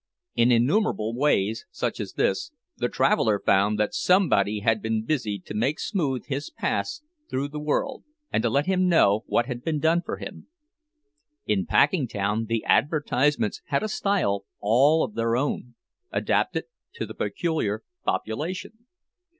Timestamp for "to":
5.45-5.53, 8.41-8.49, 16.93-17.05